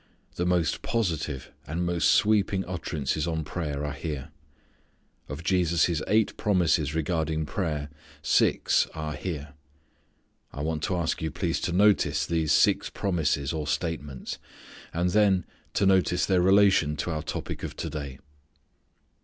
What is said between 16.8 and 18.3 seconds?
to our topic of to day.